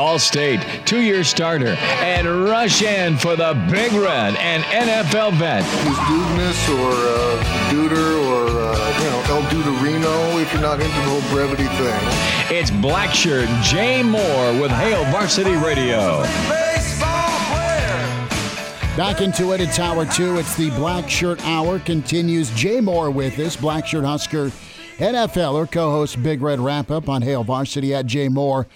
[0.00, 5.62] All-State, two-year starter, and rush in for the Big Red and NFL vet.
[5.84, 10.88] Use Dudness or uh, Duder or, uh, you know, El Duderino if you're not into
[10.88, 12.00] the whole brevity thing.
[12.58, 16.22] It's Black Shirt Jay Moore with Hail Varsity Radio.
[18.96, 20.38] Back into it, it's hour two.
[20.38, 21.78] It's the Black Shirt Hour.
[21.78, 24.50] Continues Jay Moore with us, Black Shirt Husker
[24.98, 28.66] NFL, or co host Big Red Wrap Up on Hail Varsity at Jay Moore.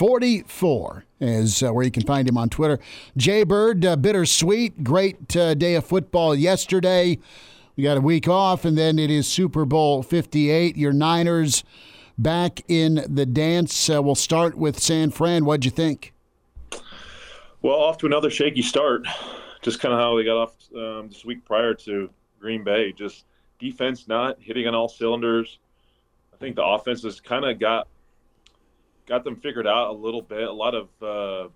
[0.00, 2.78] 44 is uh, where you can find him on Twitter.
[3.18, 4.82] Jay Bird, uh, bittersweet.
[4.82, 7.18] Great uh, day of football yesterday.
[7.76, 10.74] We got a week off, and then it is Super Bowl 58.
[10.78, 11.64] Your Niners
[12.16, 13.90] back in the dance.
[13.90, 15.44] Uh, we'll start with San Fran.
[15.44, 16.14] What'd you think?
[17.60, 19.06] Well, off to another shaky start.
[19.60, 22.08] Just kind of how they got off um, this week prior to
[22.40, 22.92] Green Bay.
[22.92, 23.26] Just
[23.58, 25.58] defense not hitting on all cylinders.
[26.32, 27.86] I think the offense has kind of got
[29.06, 30.42] got them figured out a little bit.
[30.42, 31.48] A lot of uh,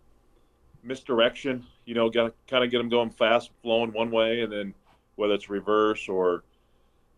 [0.83, 4.53] misdirection, you know, got to kind of get them going fast, flowing one way, and
[4.53, 4.75] then
[5.17, 6.45] whether it's reverse or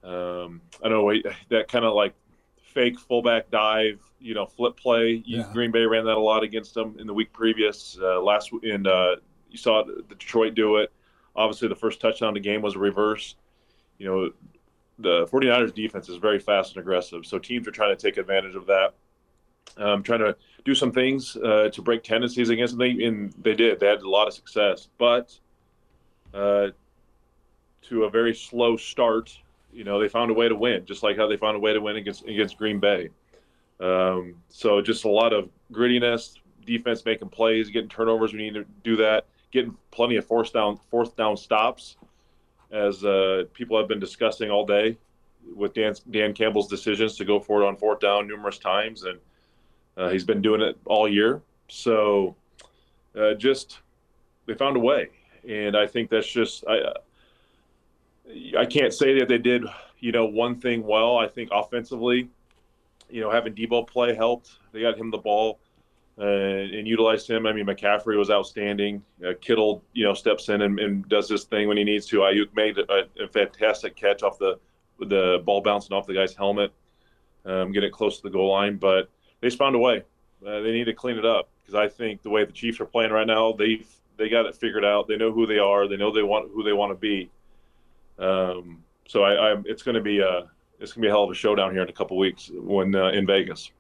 [0.05, 2.15] um, I don't know that kind of like
[2.59, 5.23] fake fullback dive, you know, flip play.
[5.27, 5.49] Yeah.
[5.53, 7.99] Green Bay ran that a lot against them in the week previous.
[8.01, 9.17] Uh, last in uh,
[9.51, 10.93] you saw the Detroit do it.
[11.35, 13.35] Obviously, the first touchdown of the game was a reverse.
[13.99, 14.31] You know,
[14.99, 18.55] the 49ers defense is very fast and aggressive, so teams are trying to take advantage
[18.55, 18.95] of that
[19.77, 23.81] um, trying to do some things uh, to break tendencies against them, and they did.
[23.81, 25.39] They had a lot of success, but
[26.35, 26.69] uh,
[27.83, 29.39] to a very slow start,
[29.73, 31.73] you know, they found a way to win, just like how they found a way
[31.73, 33.11] to win against against Green Bay.
[33.79, 38.33] Um, so just a lot of grittiness, defense making plays, getting turnovers.
[38.33, 39.27] We need to do that.
[39.53, 41.97] Getting plenty of fourth down fourth down stops,
[42.71, 44.99] as uh, people have been discussing all day
[45.55, 49.19] with Dan Dan Campbell's decisions to go for it on fourth down numerous times and
[49.97, 51.43] uh, he's been doing it all year.
[51.69, 52.37] So
[53.19, 53.81] uh, just
[54.47, 55.09] they found a way,
[55.49, 56.93] and I think that's just I.
[58.59, 59.65] I can't say that they did,
[60.01, 61.17] you know, one thing well.
[61.17, 62.29] I think offensively,
[63.09, 64.59] you know, having Deebo play helped.
[64.73, 65.61] They got him the ball
[66.19, 67.47] uh, and utilized him.
[67.47, 69.03] I mean, McCaffrey was outstanding.
[69.25, 72.19] Uh, Kittle, you know, steps in and, and, does this thing when he needs to.
[72.19, 74.59] Aiyuk made a, a, fantastic catch off the
[74.99, 76.73] the ball bouncing off the guy's helmet,
[77.45, 78.77] um, getting it close to the goal line.
[78.77, 79.11] But
[79.41, 80.03] they just found a way.
[80.47, 82.87] Uh, they need to clean it up because I think the way the Chiefs are
[82.87, 83.85] playing right now, they
[84.17, 85.09] they got it figured out.
[85.09, 85.89] They know who they are.
[85.89, 87.31] They know they want who they want to be.
[88.19, 91.25] Um, so I, I it's going to be a it's going to be a hell
[91.25, 93.71] of a showdown here in a couple weeks when uh, in Vegas.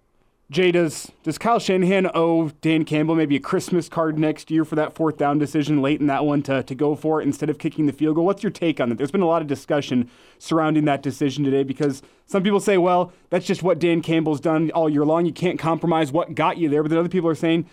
[0.48, 4.76] Jay, does does Kyle Shanahan owe Dan Campbell maybe a Christmas card next year for
[4.76, 7.58] that fourth down decision late in that one to, to go for it instead of
[7.58, 8.24] kicking the field goal?
[8.24, 8.94] What's your take on that?
[8.96, 10.08] There's been a lot of discussion
[10.38, 14.70] surrounding that decision today because some people say, well, that's just what Dan Campbell's done
[14.70, 15.26] all year long.
[15.26, 16.84] You can't compromise what got you there.
[16.84, 17.66] But then other people are saying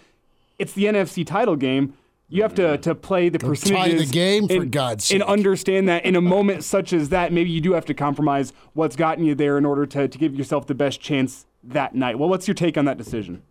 [0.57, 1.93] it's the NFC title game.
[2.27, 3.99] You have to, to play the percentages.
[4.01, 5.21] Tie the game for and, God's sake.
[5.21, 8.51] And understand that in a moment such as that, maybe you do have to compromise
[8.73, 12.17] what's gotten you there in order to, to give yourself the best chance that night.
[12.19, 13.41] Well, what's your take on that decision?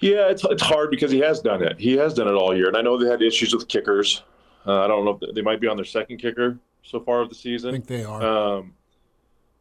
[0.00, 1.78] Yeah, it's, it's hard because he has done it.
[1.78, 2.68] He has done it all year.
[2.68, 4.22] And I know they had issues with kickers.
[4.66, 7.28] Uh, I don't know if they might be on their second kicker so far of
[7.28, 7.70] the season.
[7.70, 8.22] I think they are.
[8.22, 8.74] Um,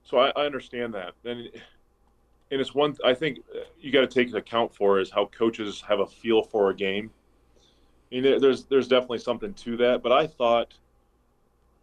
[0.03, 1.13] so I, I, understand that.
[1.25, 1.49] And,
[2.51, 3.39] and it's one, I think
[3.79, 7.11] you got to take account for is how coaches have a feel for a game.
[8.11, 10.01] I mean, there's, there's definitely something to that.
[10.01, 10.73] But I thought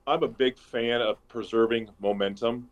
[0.07, 2.69] I'm a big fan of preserving momentum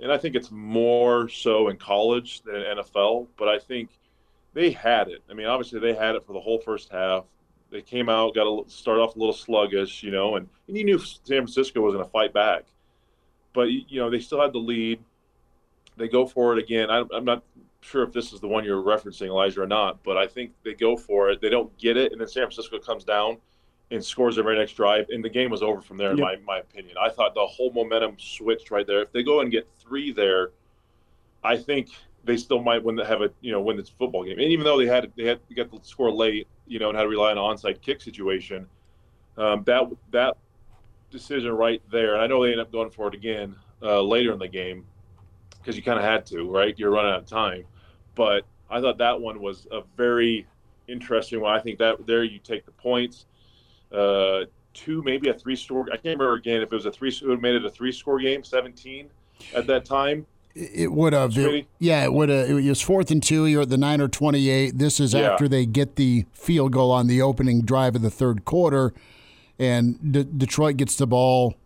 [0.00, 3.28] and I think it's more so in college than NFL.
[3.36, 3.90] But I think
[4.54, 5.22] they had it.
[5.30, 7.24] I mean, obviously they had it for the whole first half.
[7.70, 10.84] They came out, got to start off a little sluggish, you know, and, and you
[10.84, 12.64] knew San Francisco was going to fight back.
[13.52, 15.00] But you know, they still had the lead.
[15.96, 16.90] They go for it again.
[16.90, 17.42] I, I'm not
[17.80, 20.02] sure if this is the one you're referencing, Elijah, or not.
[20.04, 21.40] But I think they go for it.
[21.40, 23.38] They don't get it, and then San Francisco comes down
[23.90, 26.10] and scores the very next drive, and the game was over from there.
[26.10, 26.40] In yep.
[26.46, 29.02] my my opinion, I thought the whole momentum switched right there.
[29.02, 30.50] If they go and get three there,
[31.44, 31.90] I think
[32.24, 32.98] they still might win.
[32.98, 34.38] Have a you know win this football game.
[34.38, 36.96] And even though they had they had to get the score late, you know, and
[36.96, 38.66] had to rely on an onside kick situation,
[39.36, 40.36] um, that that
[41.10, 42.14] decision right there.
[42.14, 44.84] And I know they ended up going for it again uh, later in the game
[45.58, 46.76] because you kind of had to, right?
[46.78, 47.64] You're running out of time,
[48.16, 50.46] but I thought that one was a very
[50.88, 51.54] interesting one.
[51.54, 53.26] I think that there you take the points.
[53.92, 54.44] Uh,
[54.74, 55.86] two, maybe a three score.
[55.92, 57.10] I can't remember again if it was a three.
[57.10, 59.08] It made it a three score game, seventeen
[59.54, 60.26] at that time.
[60.54, 61.36] It would have.
[61.36, 62.48] It, yeah, it would have.
[62.48, 63.46] It was fourth and two.
[63.46, 64.78] You're at the nine or 28.
[64.78, 65.32] This is yeah.
[65.32, 68.94] after they get the field goal on the opening drive of the third quarter,
[69.58, 71.56] and D- Detroit gets the ball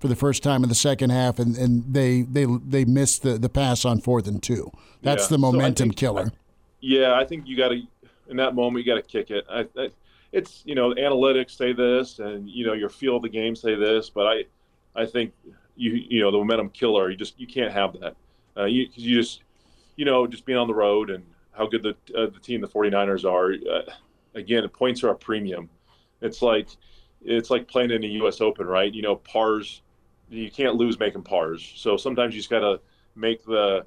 [0.00, 3.38] for the first time in the second half, and, and they they they miss the,
[3.38, 4.70] the pass on fourth and two.
[5.00, 5.28] That's yeah.
[5.28, 6.26] the momentum so think, killer.
[6.26, 6.38] I,
[6.80, 7.82] yeah, I think you got to
[8.28, 9.46] in that moment you got to kick it.
[9.48, 9.90] I, I,
[10.34, 13.74] it's you know analytics say this, and you know your feel of the game say
[13.74, 14.44] this, but I
[14.94, 15.32] I think
[15.76, 17.10] you you know the momentum killer.
[17.10, 18.16] You just you can't have that
[18.56, 19.42] uh, you, you just,
[19.96, 22.68] you know, just being on the road and how good the uh, the team the
[22.68, 23.52] 49ers are.
[23.52, 23.90] Uh,
[24.34, 25.68] again, points are a premium.
[26.20, 26.68] It's like
[27.22, 28.40] it's like playing in the U.S.
[28.40, 28.92] Open, right?
[28.92, 29.82] You know, pars.
[30.30, 31.72] You can't lose making pars.
[31.76, 32.80] So sometimes you just got to
[33.14, 33.84] make the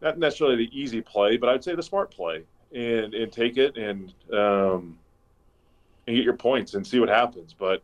[0.00, 2.44] not necessarily the easy play, but I'd say the smart play
[2.74, 4.98] and and take it and um,
[6.06, 7.54] and get your points and see what happens.
[7.54, 7.82] But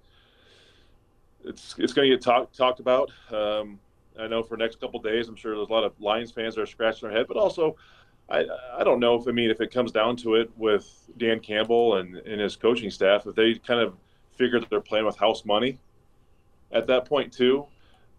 [1.45, 3.11] it's it's going to get talked talked about.
[3.31, 3.79] Um,
[4.19, 6.55] I know for the next couple days, I'm sure there's a lot of Lions fans
[6.57, 7.77] that are scratching their head, but also,
[8.29, 8.45] I
[8.77, 11.97] I don't know if I mean if it comes down to it with Dan Campbell
[11.97, 13.95] and, and his coaching staff, if they kind of
[14.35, 15.79] figure that they're playing with house money
[16.73, 17.67] at that point too,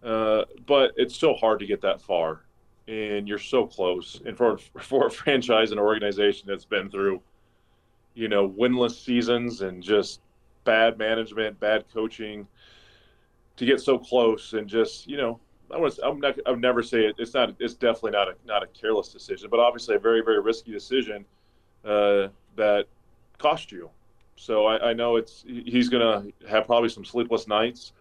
[0.02, 2.42] uh, but it's so hard to get that far,
[2.88, 4.20] and you're so close.
[4.24, 7.20] And for for a franchise and organization that's been through,
[8.14, 10.20] you know, winless seasons and just
[10.64, 12.46] bad management, bad coaching,
[13.56, 15.38] to get so close and just you know
[15.70, 18.34] I was I'm not I would never say it, it's not it's definitely not a
[18.44, 21.24] not a careless decision, but obviously a very very risky decision
[21.84, 22.86] uh, that
[23.38, 23.90] cost you.
[24.36, 27.92] So I, I, know it's he's gonna have probably some sleepless nights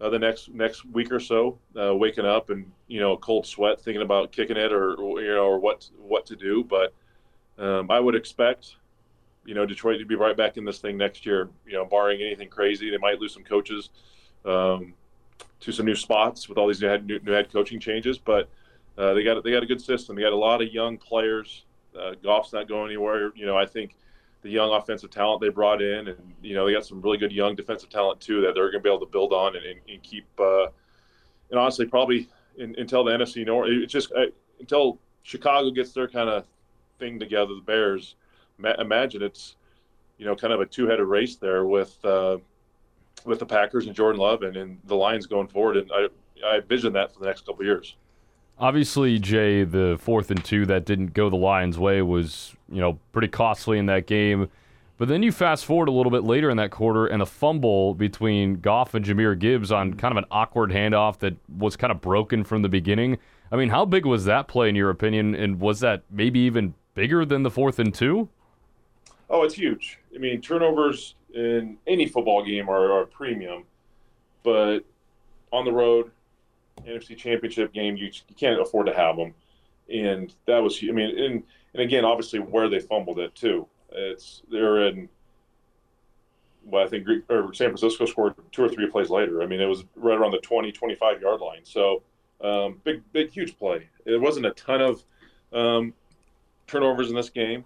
[0.00, 3.46] uh, the next next week or so, uh, waking up and you know a cold
[3.46, 6.64] sweat thinking about kicking it or, you know or what what to do.
[6.64, 6.92] But
[7.58, 8.76] um, I would expect
[9.46, 11.48] you know Detroit to be right back in this thing next year.
[11.66, 13.90] You know, barring anything crazy, they might lose some coaches.
[14.44, 14.94] Um,
[15.60, 18.18] to some new spots with all these new head, new, new head coaching changes.
[18.18, 18.48] But
[18.98, 20.16] uh, they got they got a good system.
[20.16, 21.64] They got a lot of young players.
[21.98, 23.32] Uh, Goff's not going anywhere.
[23.34, 23.94] You know, I think
[24.42, 27.32] the young offensive talent they brought in, and you know, they got some really good
[27.32, 29.80] young defensive talent too that they're going to be able to build on and, and,
[29.88, 30.26] and keep.
[30.38, 30.66] Uh,
[31.50, 32.28] and honestly, probably
[32.58, 34.26] in, until the NFC North, it's just uh,
[34.60, 36.44] until Chicago gets their kind of
[36.98, 37.54] thing together.
[37.54, 38.16] The Bears,
[38.58, 39.56] ma- imagine it's
[40.18, 42.38] you know kind of a two-headed race there with uh,
[43.24, 45.76] with the Packers and Jordan Love and, and the Lions going forward.
[45.76, 46.08] And I,
[46.44, 47.96] I envision that for the next couple years.
[48.58, 52.98] Obviously, Jay, the fourth and two that didn't go the Lions' way was, you know,
[53.12, 54.48] pretty costly in that game.
[54.98, 57.92] But then you fast forward a little bit later in that quarter, and a fumble
[57.92, 62.00] between Goff and Jahmyr Gibbs on kind of an awkward handoff that was kind of
[62.00, 63.18] broken from the beginning.
[63.52, 65.34] I mean, how big was that play in your opinion?
[65.34, 68.30] And was that maybe even bigger than the fourth and two?
[69.28, 69.98] Oh, it's huge.
[70.14, 73.64] I mean, turnovers in any football game are, are premium,
[74.42, 74.80] but
[75.52, 76.10] on the road,
[76.86, 79.34] NFC Championship game, you, you can't afford to have them.
[79.92, 81.42] And that was, I mean, and,
[81.74, 83.66] and again, obviously where they fumbled it too.
[83.90, 85.08] It's they're in.
[86.64, 89.42] Well, I think or San Francisco scored two or three plays later.
[89.42, 91.60] I mean, it was right around the 20, 25 yard line.
[91.62, 92.02] So
[92.40, 93.88] um, big, big, huge play.
[94.04, 95.04] It wasn't a ton of
[95.52, 95.94] um,
[96.66, 97.64] turnovers in this game,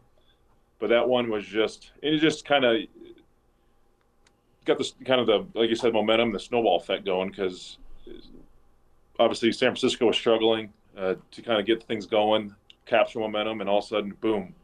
[0.81, 2.79] but that one was just it just kind of
[4.65, 7.79] got this kind of the like you said momentum, the snowball effect going because
[9.19, 12.55] obviously San Francisco was struggling uh, to kind of get things going,
[12.87, 14.55] capture momentum, and all of a sudden, boom,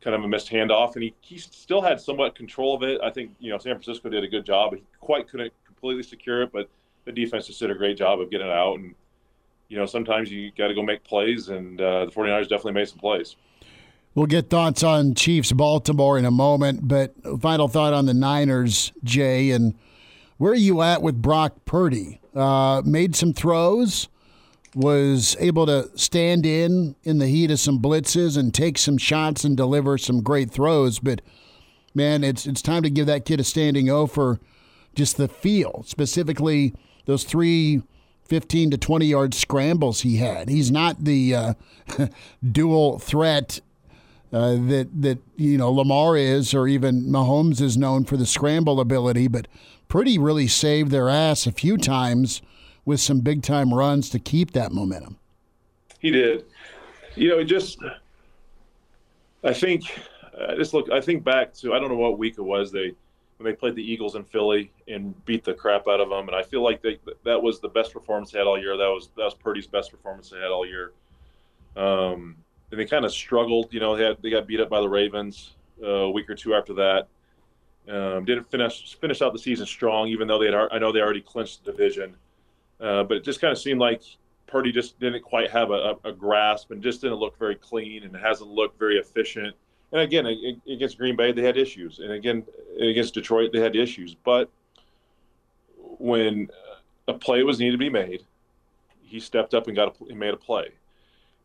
[0.00, 3.00] kind of a missed handoff, and he, he still had somewhat control of it.
[3.02, 4.74] I think you know San Francisco did a good job.
[4.74, 6.70] He quite couldn't completely secure it, but
[7.04, 8.78] the defense just did a great job of getting it out.
[8.78, 8.94] And
[9.68, 12.88] you know sometimes you got to go make plays, and uh, the 49ers definitely made
[12.88, 13.36] some plays.
[14.14, 18.92] We'll get thoughts on Chiefs Baltimore in a moment, but final thought on the Niners,
[19.04, 19.74] Jay, and
[20.36, 22.20] where are you at with Brock Purdy?
[22.34, 24.08] Uh, made some throws,
[24.74, 29.44] was able to stand in in the heat of some blitzes and take some shots
[29.44, 31.20] and deliver some great throws, but
[31.94, 34.40] man, it's it's time to give that kid a standing O for
[34.94, 36.74] just the feel, specifically
[37.06, 37.82] those three
[38.24, 40.48] 15 to 20 yard scrambles he had.
[40.48, 41.54] He's not the uh,
[42.52, 43.60] dual threat
[44.32, 48.80] uh, that that you know Lamar is, or even Mahomes is known for the scramble
[48.80, 49.48] ability, but
[49.88, 52.42] Purdy really saved their ass a few times
[52.84, 55.18] with some big time runs to keep that momentum.
[55.98, 56.44] He did.
[57.16, 57.78] You know, just
[59.42, 59.84] I think
[60.38, 60.90] uh, just look.
[60.90, 62.94] I think back to I don't know what week it was they
[63.36, 66.36] when they played the Eagles in Philly and beat the crap out of them, and
[66.36, 68.76] I feel like they, that was the best performance they had all year.
[68.76, 70.92] That was that was Purdy's best performance they had all year.
[71.76, 72.36] Um,
[72.70, 73.72] and they kind of struggled.
[73.72, 76.34] You know, they had they got beat up by the Ravens uh, a week or
[76.34, 77.08] two after that.
[77.88, 80.54] Um, didn't finish finish out the season strong, even though they had.
[80.70, 82.14] I know they already clinched the division,
[82.80, 84.02] uh, but it just kind of seemed like
[84.46, 88.14] Purdy just didn't quite have a, a, grasp and just didn't look very clean and
[88.16, 89.54] hasn't looked very efficient.
[89.92, 90.26] And again,
[90.70, 92.44] against Green Bay, they had issues, and again
[92.80, 94.14] against Detroit, they had issues.
[94.14, 94.50] But
[95.98, 96.48] when
[97.08, 98.22] a play was needed to be made,
[99.02, 100.70] he stepped up and got a, he made a play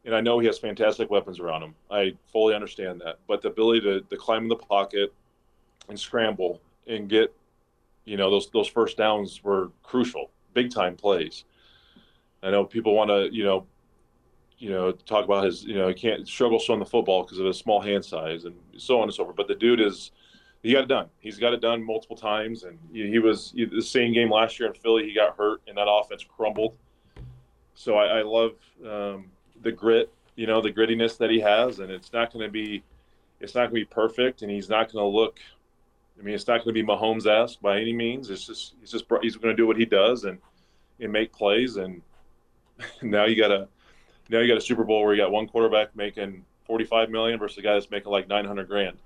[0.05, 1.75] and I know he has fantastic weapons around him.
[1.89, 3.19] I fully understand that.
[3.27, 5.13] But the ability to, to climb in the pocket
[5.89, 7.33] and scramble and get,
[8.05, 11.43] you know, those those first downs were crucial, big time plays.
[12.43, 13.65] I know people want to, you know,
[14.59, 17.45] you know, talk about his, you know, he can't struggle throwing the football because of
[17.45, 19.35] his small hand size and so on and so forth.
[19.35, 20.11] But the dude is,
[20.61, 21.09] he got it done.
[21.19, 24.59] He's got it done multiple times, and he, he was he, the same game last
[24.59, 25.05] year in Philly.
[25.05, 26.77] He got hurt, and that offense crumbled.
[27.73, 29.25] So I, I love um,
[29.61, 32.83] the grit, you know, the grittiness that he has, and it's not going to be,
[33.39, 35.39] it's not going to be perfect, and he's not going to look.
[36.19, 38.29] I mean, it's not going to be Mahomes-esque by any means.
[38.29, 40.39] It's just he's just he's going to do what he does and
[40.99, 41.77] and make plays.
[41.77, 42.01] And
[43.01, 43.67] now you got a
[44.29, 47.57] now you got a Super Bowl where you got one quarterback making 45 million versus
[47.57, 48.97] a guy that's making like 900 grand.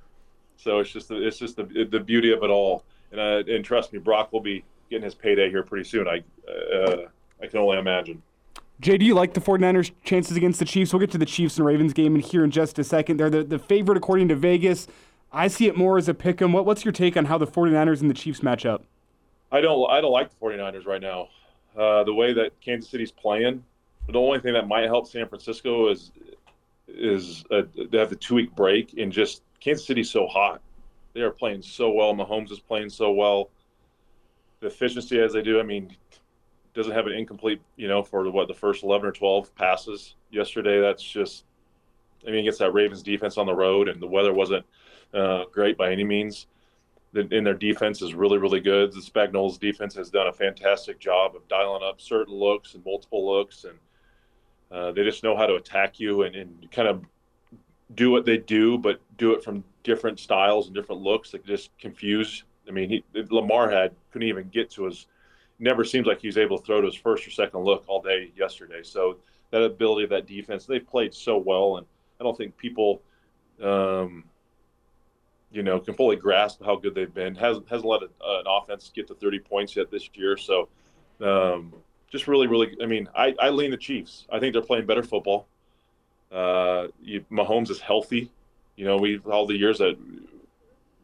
[0.58, 2.84] So it's just it's just the the beauty of it all.
[3.12, 6.08] And uh, and trust me, Brock will be getting his payday here pretty soon.
[6.08, 7.08] I uh,
[7.41, 8.22] I can only imagine.
[8.79, 10.93] Jay, do you like the 49ers' chances against the Chiefs?
[10.93, 13.17] We'll get to the Chiefs and Ravens game in here in just a second.
[13.17, 14.88] They're the, the favorite according to Vegas.
[15.33, 16.53] I see it more as a pick 'em.
[16.53, 18.83] What, what's your take on how the 49ers and the Chiefs match up?
[19.51, 21.29] I don't I don't like the 49ers right now.
[21.77, 23.63] Uh, the way that Kansas City's playing,
[24.07, 26.12] the only thing that might help San Francisco is
[26.88, 30.62] is uh, they have the two week break and just Kansas City's so hot.
[31.13, 32.13] They are playing so well.
[32.13, 33.50] Mahomes is playing so well.
[34.62, 35.59] The efficiency as they do.
[35.59, 35.95] I mean,
[36.79, 40.79] doesn't have an incomplete, you know, for what the first 11 or 12 passes yesterday.
[40.79, 41.43] That's just,
[42.25, 44.65] I mean, against that Ravens defense on the road, and the weather wasn't
[45.13, 46.48] uh, great by any means.
[47.13, 48.93] In their defense is really, really good.
[48.93, 53.29] The Spagnuolo's defense has done a fantastic job of dialing up certain looks and multiple
[53.29, 53.77] looks, and
[54.71, 57.03] uh, they just know how to attack you and, and kind of
[57.95, 61.71] do what they do, but do it from different styles and different looks that just
[61.77, 62.45] confuse.
[62.69, 65.07] I mean, he, Lamar had couldn't even get to his
[65.60, 68.32] never seems like he's able to throw to his first or second look all day
[68.36, 68.82] yesterday.
[68.84, 69.18] So
[69.51, 71.86] that ability of that defense, they've played so well, and
[72.20, 73.01] I don't think people,
[73.62, 74.24] um,
[75.51, 77.36] you know, can fully grasp how good they've been.
[77.36, 78.10] hasn't hasn't let an
[78.48, 80.38] offense get to 30 points yet this year.
[80.38, 80.70] So
[81.22, 81.74] um,
[82.12, 84.25] just really, really, I mean, I, I lean the Chiefs.
[84.32, 85.48] I think they're playing better football.
[86.32, 88.32] Uh, you, Mahomes is healthy.
[88.75, 89.98] You know, we all the years that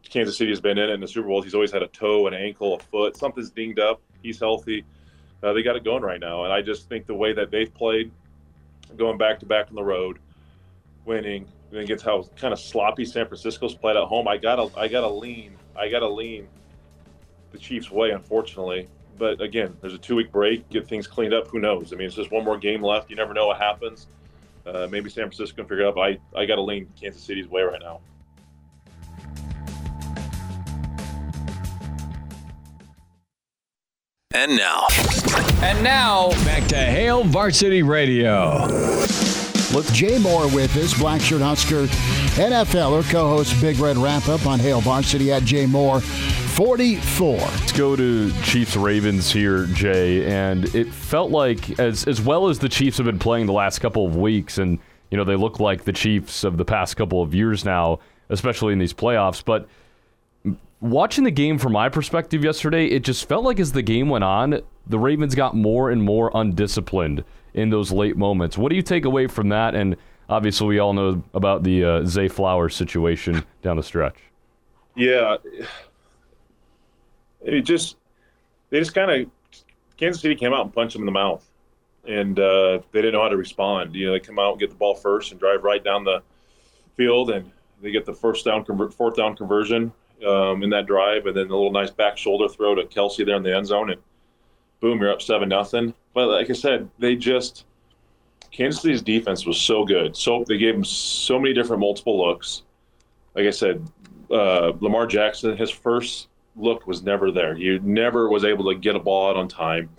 [0.09, 2.27] Kansas City has been in it in the Super Bowl, he's always had a toe,
[2.27, 4.83] an ankle, a foot, something's dinged up he's healthy.
[5.43, 7.73] Uh, they got it going right now, and I just think the way that they've
[7.73, 8.11] played,
[8.97, 10.17] going back to back on the road,
[11.05, 14.87] winning, and against how kind of sloppy San Francisco's played at home, I gotta I
[14.87, 16.47] gotta lean I gotta lean
[17.51, 18.87] the Chiefs' way, unfortunately.
[19.17, 21.47] But again, there's a two week break, get things cleaned up.
[21.49, 21.93] Who knows?
[21.93, 23.09] I mean, it's just one more game left.
[23.09, 24.07] You never know what happens.
[24.65, 25.97] Uh, maybe San Francisco can figure it out.
[25.99, 28.01] I I got to lean Kansas City's way right now.
[34.35, 34.85] And now.
[35.61, 38.67] And now, back to Hail Varsity Radio.
[39.73, 41.85] With Jay Moore with us, Blackshirt Husker
[42.35, 46.01] NFLer, co-host Big Red Wrap Up on Hail Varsity at Jay Moore.
[46.01, 47.37] 44.
[47.37, 50.25] Let's go to Chiefs Ravens here, Jay.
[50.25, 53.79] And it felt like, as as well as the Chiefs have been playing the last
[53.79, 54.79] couple of weeks, and
[55.11, 58.73] you know they look like the Chiefs of the past couple of years now, especially
[58.73, 59.41] in these playoffs.
[59.43, 59.69] But
[60.85, 64.23] watching the game from my perspective yesterday, it just felt like as the game went
[64.23, 67.23] on, the Ravens got more and more undisciplined
[67.53, 68.57] in those late moments.
[68.57, 69.75] What do you take away from that?
[69.75, 69.95] And
[70.29, 74.17] obviously, we all know about the uh, Zay Flowers situation down the stretch.
[74.95, 75.37] Yeah,
[77.41, 77.97] it just
[78.69, 79.29] they just kind of
[79.97, 81.45] Kansas City came out and punched them in the mouth,
[82.07, 83.95] and uh, they didn't know how to respond.
[83.95, 86.21] You know, they come out and get the ball first and drive right down the
[86.95, 87.51] field, and
[87.81, 89.91] they get the first down, convert, fourth down conversion
[90.25, 93.35] um, in that drive, and then a little nice back shoulder throw to Kelce there
[93.35, 94.01] in the end zone, and
[94.79, 95.93] boom, you're up seven nothing.
[96.13, 97.65] But like I said, they just
[98.51, 100.15] Kansas City's defense was so good.
[100.15, 102.63] So they gave him so many different multiple looks.
[103.35, 103.85] Like I said,
[104.31, 107.53] uh, Lamar Jackson, his first look was never there.
[107.53, 109.89] He never was able to get a ball out on time.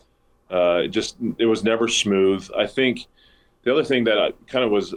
[0.50, 2.48] Uh, it just it was never smooth.
[2.56, 3.06] I think
[3.62, 4.94] the other thing that kind of was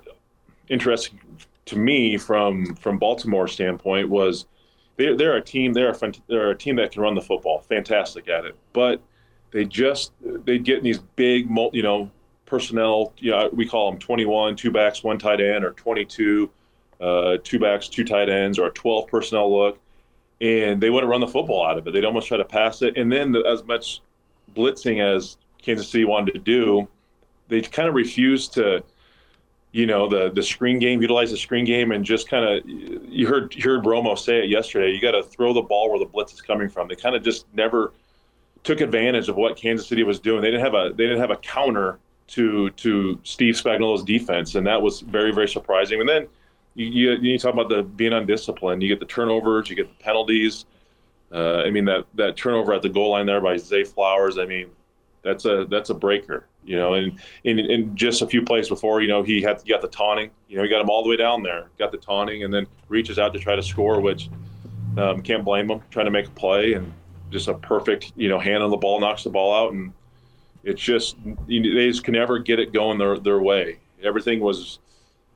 [0.69, 1.19] interesting
[1.65, 4.45] to me from from Baltimore standpoint was
[4.99, 5.71] they're, they're a team.
[5.71, 8.55] They're a they're a team that can run the football, fantastic at it.
[8.73, 9.01] But
[9.51, 12.11] they just they get in these big, you know,
[12.45, 13.13] personnel.
[13.17, 16.51] You know, we call them 21, two backs, one tight end, or 22,
[16.99, 19.79] uh, two backs, two tight ends, or a 12 personnel look.
[20.41, 21.93] And they wouldn't run the football out of it.
[21.93, 22.97] They'd almost try to pass it.
[22.97, 24.01] And then the, as much
[24.53, 26.87] blitzing as Kansas City wanted to do,
[27.47, 28.83] they kind of refused to,
[29.71, 33.27] you know, the the screen game, utilize the screen game, and just kind of you
[33.27, 34.91] heard you heard Romo say it yesterday.
[34.91, 36.87] You got to throw the ball where the blitz is coming from.
[36.87, 37.93] They kind of just never
[38.63, 40.41] took advantage of what Kansas City was doing.
[40.41, 41.99] They didn't have a they didn't have a counter
[42.29, 45.99] to to Steve Spagnuolo's defense, and that was very very surprising.
[45.99, 46.27] And then
[46.75, 48.81] you, you, you talk about the being undisciplined.
[48.81, 50.65] You get the turnovers, you get the penalties.
[51.31, 54.39] Uh, I mean that that turnover at the goal line there by Zay Flowers.
[54.39, 54.69] I mean
[55.21, 56.47] that's a that's a breaker.
[56.63, 59.87] You know, and in, just a few plays before, you know, he had got the
[59.87, 60.29] taunting.
[60.47, 62.67] You know, he got him all the way down there, got the taunting, and then
[62.89, 64.29] reaches out to try to score, which
[64.97, 66.91] um, can't blame him trying to make a play and
[67.31, 69.93] just a perfect, you know, hand on the ball, knocks the ball out, and
[70.63, 71.15] it's just
[71.47, 73.79] they just can never get it going their their way.
[74.03, 74.79] Everything was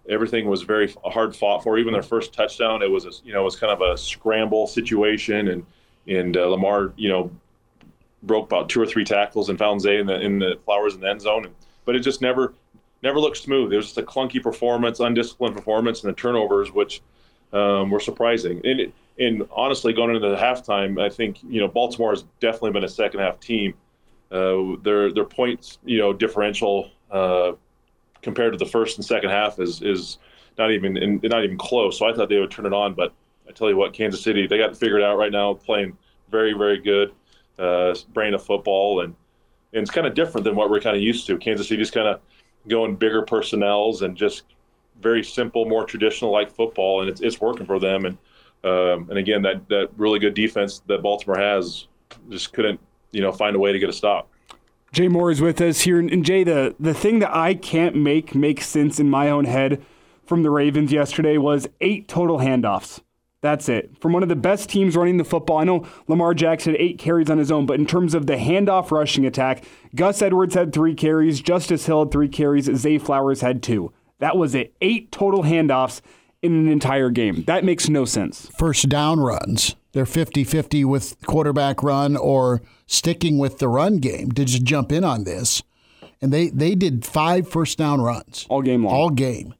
[0.09, 1.77] everything was very hard fought for.
[1.77, 4.67] Even their first touchdown, it was a, you know it was kind of a scramble
[4.67, 5.65] situation, and
[6.07, 7.31] and uh, Lamar you know
[8.23, 11.01] broke about two or three tackles and found Zay in the in the flowers in
[11.01, 12.53] the end zone, and, but it just never
[13.03, 13.71] never looked smooth.
[13.71, 17.01] It was just a clunky performance, undisciplined performance, and the turnovers which
[17.51, 18.61] um, were surprising.
[18.65, 22.85] And and honestly, going into the halftime, I think you know Baltimore has definitely been
[22.85, 23.73] a second half team.
[24.31, 27.51] Uh, their their points you know differential uh,
[28.21, 30.17] compared to the first and second half is is
[30.57, 31.99] not even in, not even close.
[31.99, 33.13] So I thought they would turn it on, but
[33.47, 35.97] I tell you what, Kansas City they got it figured out right now, playing
[36.31, 37.13] very very good
[37.59, 39.15] uh, brand of football, and
[39.73, 41.37] and it's kind of different than what we're kind of used to.
[41.37, 42.21] Kansas City's kind of
[42.67, 44.43] going bigger personnels and just
[45.01, 48.05] very simple, more traditional like football, and it's it's working for them.
[48.05, 48.17] And
[48.63, 51.87] um, and again, that that really good defense that Baltimore has
[52.29, 52.79] just couldn't
[53.11, 54.29] you know find a way to get a stop.
[54.91, 58.35] Jay Moore is with us here, and Jay, the the thing that I can't make
[58.35, 59.83] make sense in my own head
[60.25, 63.01] from the Ravens yesterday was eight total handoffs.
[63.43, 63.91] That's it.
[63.99, 66.97] From one of the best teams running the football, I know Lamar Jackson had eight
[66.97, 70.71] carries on his own, but in terms of the handoff rushing attack, Gus Edwards had
[70.71, 73.91] three carries, Justice Hill had three carries, Zay Flowers had two.
[74.19, 74.73] That was it.
[74.79, 75.99] Eight total handoffs
[76.41, 77.43] in an entire game.
[77.43, 78.49] That makes no sense.
[78.57, 79.75] First down runs.
[79.91, 84.89] They're 50 50 with quarterback run or sticking with the run game to just jump
[84.93, 85.63] in on this.
[86.21, 88.45] And they, they did five first down runs.
[88.49, 88.95] All game long.
[88.95, 89.53] All game.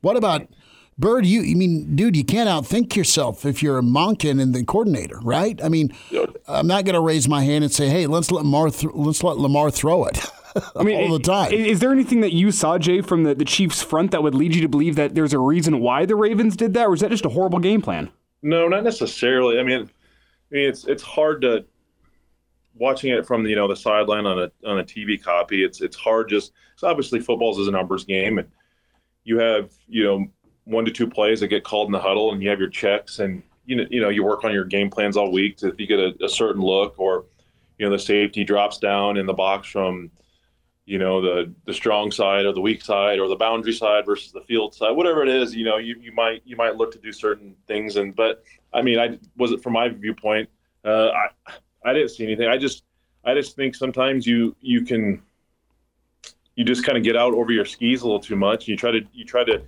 [0.00, 0.48] What about
[0.98, 1.24] Bird?
[1.24, 5.20] You, I mean, dude, you can't outthink yourself if you're a Monken and the coordinator,
[5.20, 5.62] right?
[5.62, 5.94] I mean,
[6.48, 9.22] I'm not going to raise my hand and say, hey, let's let Lamar, th- let's
[9.22, 10.18] let Lamar throw it.
[10.74, 11.52] I mean, all the time.
[11.52, 14.54] Is there anything that you saw, Jay, from the, the Chiefs' front that would lead
[14.54, 17.10] you to believe that there's a reason why the Ravens did that, or is that
[17.10, 18.10] just a horrible game plan?
[18.42, 19.60] No, not necessarily.
[19.60, 21.64] I mean, I mean, it's it's hard to
[22.74, 25.64] watching it from the, you know the sideline on a on a TV copy.
[25.64, 26.52] It's it's hard just.
[26.76, 28.48] So obviously, football's is a numbers game, and
[29.24, 30.26] you have you know
[30.68, 33.18] one to two plays that get called in the huddle, and you have your checks,
[33.18, 35.80] and you know you know you work on your game plans all week to if
[35.80, 37.24] you get a, a certain look or
[37.78, 40.10] you know the safety drops down in the box from
[40.84, 44.32] you know the the strong side or the weak side or the boundary side versus
[44.32, 46.98] the field side whatever it is you know you, you might you might look to
[46.98, 47.96] do certain things.
[47.96, 50.48] And but i mean i was it from my viewpoint
[50.84, 51.52] uh, i
[51.84, 52.48] i didn't see anything.
[52.48, 52.84] I just
[53.24, 55.22] i just think sometimes you you can
[56.56, 58.66] you just kind of get out over your skis a little too much.
[58.66, 59.62] You try to you try to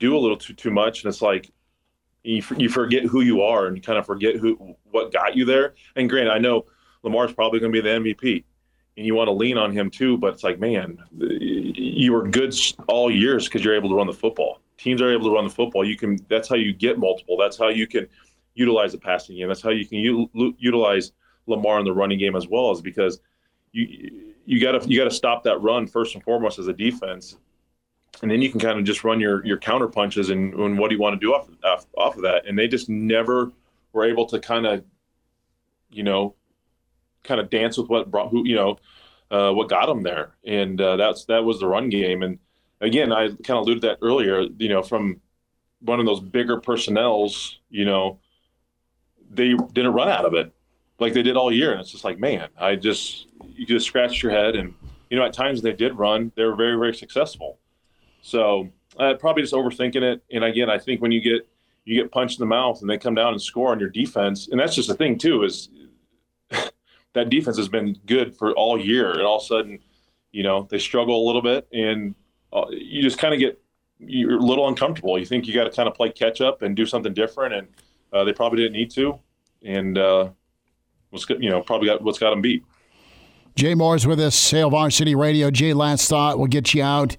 [0.00, 1.52] do a little too too much and it's like
[2.24, 5.74] you, you forget who you are and kind of forget who what got you there
[5.94, 6.64] and granted i know
[7.04, 8.44] lamar's probably going to be the mvp
[9.00, 10.18] and you want to lean on him too.
[10.18, 12.54] But it's like, man, you were good
[12.86, 14.60] all years because you're able to run the football.
[14.76, 15.84] Teams are able to run the football.
[15.84, 16.18] You can.
[16.28, 17.36] That's how you get multiple.
[17.38, 18.06] That's how you can
[18.54, 19.48] utilize the passing game.
[19.48, 21.12] That's how you can u- utilize
[21.46, 23.20] Lamar in the running game as well, is because
[23.72, 26.72] you you got to you got to stop that run first and foremost as a
[26.72, 27.36] defense,
[28.22, 30.88] and then you can kind of just run your your counter punches and, and what
[30.88, 32.46] do you want to do off, off off of that.
[32.46, 33.52] And they just never
[33.92, 34.84] were able to kind of,
[35.90, 36.34] you know,
[37.24, 38.78] kind of dance with what brought who you know
[39.30, 42.22] uh, what got them there, and uh, that's that was the run game.
[42.22, 42.38] And
[42.80, 44.42] again, I kind of alluded that earlier.
[44.58, 45.20] You know, from
[45.80, 48.18] one of those bigger personnels, you know,
[49.30, 50.52] they didn't run out of it
[50.98, 54.22] like they did all year, and it's just like, man, I just you just scratch
[54.22, 54.74] your head, and
[55.10, 57.59] you know, at times they did run, they were very very successful.
[58.22, 60.22] So uh, probably just overthinking it.
[60.30, 61.48] And again, I think when you get
[61.84, 64.48] you get punched in the mouth and they come down and score on your defense,
[64.48, 65.70] and that's just the thing too is
[67.14, 69.78] that defense has been good for all year, and all of a sudden,
[70.32, 72.14] you know, they struggle a little bit, and
[72.52, 73.60] uh, you just kind of get
[73.98, 75.18] you're a little uncomfortable.
[75.18, 77.68] You think you got to kind of play catch up and do something different, and
[78.12, 79.18] uh, they probably didn't need to,
[79.62, 80.30] and uh,
[81.10, 82.64] what's you know probably got what's got them beat.
[83.56, 85.50] Jay Moore's with us, Hail Varsity Radio.
[85.50, 87.16] Jay, last thought, we'll get you out.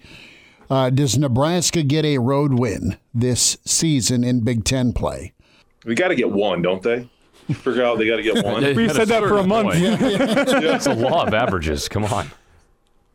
[0.72, 5.34] Uh, does Nebraska get a road win this season in Big Ten play?
[5.84, 7.10] We got to get one, don't they?
[7.54, 8.64] Figure out they got to get one.
[8.74, 9.74] We've said that for a certain month.
[9.74, 9.84] point.
[10.64, 11.90] It's a law of averages.
[11.90, 12.32] Come on.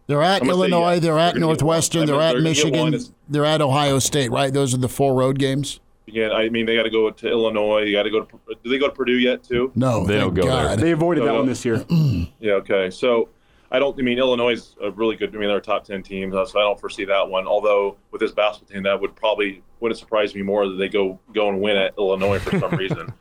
[0.06, 1.02] They're at I'm gonna say Illinois, yes.
[1.02, 3.14] they're at They're Northwestern, they're I at mean, they're gonna get Michigan, one.
[3.30, 4.52] They're at Ohio State, right?
[4.52, 5.80] Those are the four road games?
[6.08, 7.80] Again, I mean, they got to go to Illinois.
[7.84, 8.38] You got to go to.
[8.62, 9.72] Do they go to Purdue yet too?
[9.74, 10.76] No, They thank don't go there.
[10.76, 11.84] They avoided that one this year.
[12.38, 12.52] Yeah.
[12.52, 12.90] Okay.
[12.90, 13.30] So
[13.70, 13.98] I don't.
[13.98, 15.34] I mean, Illinois is a really good.
[15.34, 17.46] I mean, they're a top ten team, so I don't foresee that one.
[17.46, 21.18] Although with this basketball team, that would probably wouldn't surprise me more that they go
[21.34, 23.12] go and win at Illinois for some reason.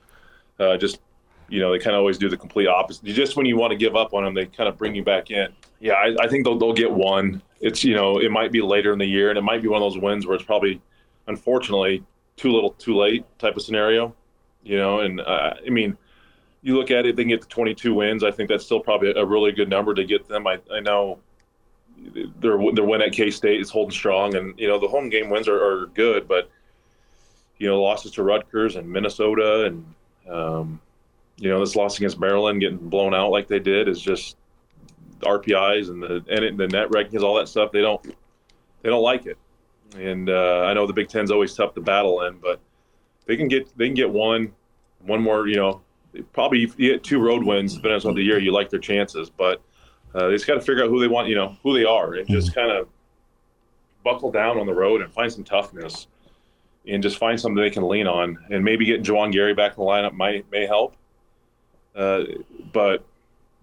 [0.59, 0.99] Uh, just
[1.49, 3.05] you know, they kind of always do the complete opposite.
[3.05, 5.31] Just when you want to give up on them, they kind of bring you back
[5.31, 5.47] in.
[5.79, 7.41] Yeah, I, I think they'll they'll get one.
[7.59, 9.81] It's you know, it might be later in the year, and it might be one
[9.81, 10.81] of those wins where it's probably,
[11.27, 12.03] unfortunately,
[12.35, 14.15] too little, too late type of scenario.
[14.63, 15.97] You know, and uh, I mean
[16.65, 18.23] you look at it, they can get to 22 wins.
[18.23, 20.47] I think that's still probably a really good number to get them.
[20.47, 21.19] I, I know
[22.39, 25.29] their their win at K State is holding strong, and you know the home game
[25.29, 26.49] wins are, are good, but
[27.59, 29.85] you know losses to Rutgers and Minnesota, and
[30.27, 30.81] um,
[31.37, 34.35] you know this loss against Maryland, getting blown out like they did, is just
[35.19, 37.71] RPIs and the and the net rankings, all that stuff.
[37.71, 38.03] They don't
[38.81, 39.37] they don't like it,
[39.99, 42.59] and uh, I know the Big Ten's always tough to battle in, but
[43.27, 44.51] they can get they can get one
[45.01, 45.81] one more you know
[46.33, 49.29] probably if you get two road wins depending on the year you like their chances
[49.29, 49.61] but
[50.13, 52.13] uh, they just got to figure out who they want you know who they are
[52.13, 52.87] and just kind of
[54.03, 56.07] buckle down on the road and find some toughness
[56.87, 59.83] and just find something they can lean on and maybe getting Juwan Gary back in
[59.83, 60.95] the lineup might may help
[61.95, 62.23] uh,
[62.71, 63.05] but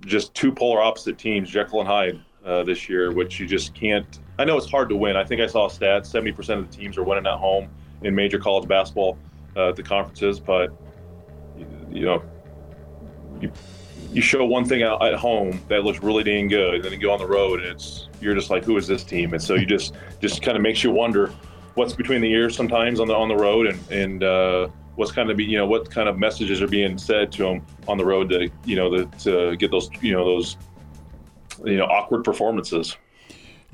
[0.00, 4.18] just two polar opposite teams Jekyll and Hyde uh, this year which you just can't
[4.38, 5.14] I know it's hard to win.
[5.14, 7.68] I think I saw stats 70% of the teams are winning at home
[8.02, 9.16] in major college basketball
[9.56, 10.72] uh, at the conferences but
[11.90, 12.22] you know
[13.42, 13.52] you
[14.12, 16.98] you show one thing out at home that looks really dang good, and then you
[16.98, 19.32] go on the road and it's you're just like, who is this team?
[19.32, 21.32] And so you just just kind of makes you wonder
[21.74, 25.30] what's between the ears sometimes on the on the road, and and uh, what's kind
[25.30, 28.04] of be you know what kind of messages are being said to them on the
[28.04, 30.56] road to you know to, to get those you know those
[31.64, 32.96] you know awkward performances.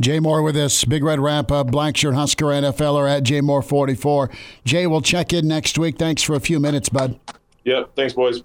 [0.00, 3.40] Jay Moore with us, Big Red Wrap Up, Black Shirt Husker NFL or at Jay
[3.40, 4.30] Moore 44.
[4.64, 5.98] Jay, we'll check in next week.
[5.98, 7.18] Thanks for a few minutes, bud.
[7.64, 8.44] Yeah, thanks, boys.